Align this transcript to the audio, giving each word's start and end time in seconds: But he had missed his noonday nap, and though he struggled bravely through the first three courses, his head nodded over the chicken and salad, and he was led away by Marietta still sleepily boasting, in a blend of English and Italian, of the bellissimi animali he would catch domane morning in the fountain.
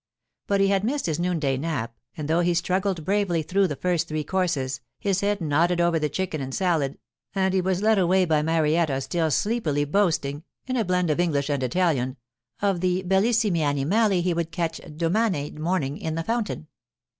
But 0.47 0.61
he 0.61 0.69
had 0.69 0.83
missed 0.83 1.05
his 1.05 1.19
noonday 1.19 1.57
nap, 1.57 1.95
and 2.17 2.27
though 2.27 2.39
he 2.39 2.55
struggled 2.55 3.05
bravely 3.05 3.43
through 3.43 3.67
the 3.67 3.75
first 3.75 4.07
three 4.07 4.23
courses, 4.23 4.81
his 4.99 5.21
head 5.21 5.39
nodded 5.39 5.79
over 5.79 5.99
the 5.99 6.09
chicken 6.09 6.41
and 6.41 6.55
salad, 6.55 6.97
and 7.35 7.53
he 7.53 7.61
was 7.61 7.83
led 7.83 7.99
away 7.99 8.25
by 8.25 8.41
Marietta 8.41 8.99
still 9.01 9.29
sleepily 9.29 9.85
boasting, 9.85 10.43
in 10.65 10.75
a 10.75 10.83
blend 10.83 11.11
of 11.11 11.19
English 11.19 11.51
and 11.51 11.61
Italian, 11.61 12.17
of 12.63 12.81
the 12.81 13.03
bellissimi 13.03 13.61
animali 13.61 14.23
he 14.23 14.33
would 14.33 14.49
catch 14.51 14.81
domane 14.87 15.59
morning 15.59 15.99
in 15.99 16.15
the 16.15 16.23
fountain. 16.23 16.65